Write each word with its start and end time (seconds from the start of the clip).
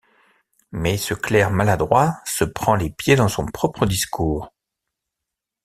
Mais 0.71 0.97
ce 0.97 1.13
clerc 1.13 1.51
maladroit 1.51 2.19
se 2.25 2.43
prend 2.43 2.73
les 2.73 2.89
pieds 2.89 3.15
dans 3.15 3.27
son 3.27 3.45
propre 3.45 3.85
discours. 3.85 4.51